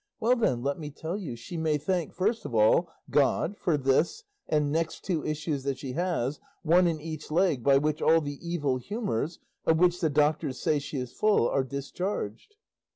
[0.19, 4.23] Well then, let me tell you she may thank, first of all God, for this,
[4.47, 8.39] and next, two issues that she has, one in each leg, by which all the
[8.41, 12.55] evil humours, of which the doctors say she is full, are discharged."